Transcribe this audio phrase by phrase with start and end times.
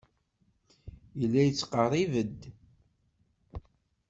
[1.19, 2.41] Yella yettqerrib-d.